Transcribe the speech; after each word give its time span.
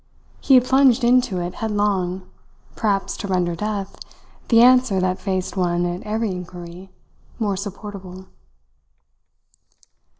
He 0.39 0.55
had 0.55 0.65
plunged 0.65 1.03
into 1.03 1.39
it 1.41 1.53
headlong, 1.53 2.27
perhaps 2.75 3.15
to 3.17 3.27
render 3.27 3.55
death, 3.55 3.97
the 4.47 4.59
answer 4.61 4.99
that 4.99 5.19
faced 5.19 5.55
one 5.55 5.85
at 5.85 6.01
every 6.01 6.31
inquiry, 6.31 6.89
more 7.37 7.55
supportable. 7.55 8.25